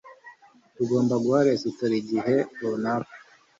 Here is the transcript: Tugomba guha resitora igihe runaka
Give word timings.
Tugomba 0.75 1.15
guha 1.23 1.39
resitora 1.49 1.93
igihe 2.01 2.35
runaka 2.61 3.15